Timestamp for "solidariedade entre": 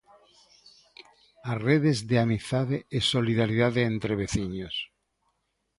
3.13-4.13